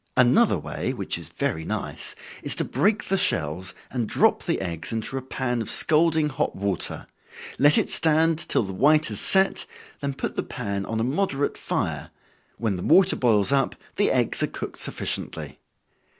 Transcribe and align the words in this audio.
Another 0.17 0.57
way 0.57 0.93
which 0.95 1.15
is 1.15 1.29
very 1.29 1.63
nice, 1.63 2.15
is 2.41 2.55
to 2.55 2.65
break 2.65 3.03
the 3.05 3.19
shells, 3.19 3.75
and 3.91 4.09
drop 4.09 4.41
the 4.41 4.59
eggs 4.59 4.91
into 4.91 5.15
a 5.15 5.21
pan 5.21 5.61
of 5.61 5.69
scalding 5.69 6.29
hot 6.29 6.55
water, 6.55 7.05
let 7.59 7.77
it 7.77 7.87
stand 7.87 8.39
till 8.39 8.63
the 8.63 8.73
white 8.73 9.05
has 9.09 9.19
set, 9.19 9.67
then 9.99 10.15
put 10.15 10.35
the 10.35 10.41
pan 10.41 10.87
on 10.87 10.99
a 10.99 11.03
moderate 11.03 11.55
fire, 11.55 12.09
when 12.57 12.77
the 12.77 12.81
water 12.83 13.15
boils 13.15 13.51
up, 13.51 13.75
the 13.97 14.09
eggs 14.11 14.41
are 14.41 14.47
cooked 14.47 14.79
sufficiently. 14.79 15.59